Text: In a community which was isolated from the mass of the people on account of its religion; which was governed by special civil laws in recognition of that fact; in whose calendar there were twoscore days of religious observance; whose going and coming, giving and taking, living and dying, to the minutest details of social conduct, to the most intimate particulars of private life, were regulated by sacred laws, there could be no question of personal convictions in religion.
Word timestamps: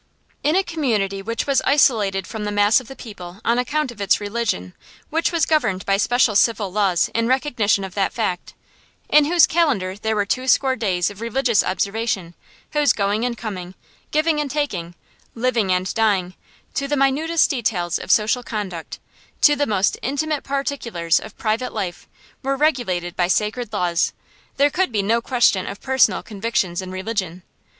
In 0.41 0.55
a 0.55 0.63
community 0.63 1.21
which 1.21 1.45
was 1.45 1.61
isolated 1.63 2.25
from 2.25 2.43
the 2.43 2.51
mass 2.51 2.79
of 2.79 2.87
the 2.87 2.95
people 2.95 3.39
on 3.45 3.59
account 3.59 3.91
of 3.91 4.01
its 4.01 4.19
religion; 4.19 4.73
which 5.11 5.31
was 5.31 5.45
governed 5.45 5.85
by 5.85 5.97
special 5.97 6.33
civil 6.35 6.71
laws 6.71 7.11
in 7.13 7.27
recognition 7.27 7.83
of 7.83 7.93
that 7.93 8.11
fact; 8.11 8.55
in 9.09 9.25
whose 9.25 9.45
calendar 9.45 9.95
there 9.95 10.15
were 10.15 10.25
twoscore 10.25 10.75
days 10.75 11.11
of 11.11 11.21
religious 11.21 11.61
observance; 11.61 12.33
whose 12.71 12.93
going 12.93 13.23
and 13.23 13.37
coming, 13.37 13.75
giving 14.09 14.39
and 14.41 14.49
taking, 14.49 14.95
living 15.35 15.71
and 15.71 15.93
dying, 15.93 16.33
to 16.73 16.87
the 16.87 16.97
minutest 16.97 17.51
details 17.51 17.99
of 17.99 18.09
social 18.09 18.41
conduct, 18.41 18.97
to 19.41 19.55
the 19.55 19.67
most 19.67 19.99
intimate 20.01 20.43
particulars 20.43 21.19
of 21.19 21.37
private 21.37 21.73
life, 21.73 22.07
were 22.41 22.57
regulated 22.57 23.15
by 23.15 23.27
sacred 23.27 23.71
laws, 23.71 24.13
there 24.57 24.71
could 24.71 24.91
be 24.91 25.03
no 25.03 25.21
question 25.21 25.67
of 25.67 25.79
personal 25.79 26.23
convictions 26.23 26.81
in 26.81 26.89
religion. 26.89 27.43